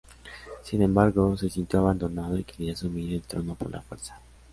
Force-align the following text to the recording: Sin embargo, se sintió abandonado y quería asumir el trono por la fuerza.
Sin 0.63 0.81
embargo, 0.81 1.37
se 1.37 1.47
sintió 1.51 1.77
abandonado 1.81 2.35
y 2.35 2.43
quería 2.43 2.73
asumir 2.73 3.13
el 3.13 3.21
trono 3.21 3.53
por 3.53 3.69
la 3.69 3.81
fuerza. 3.83 4.19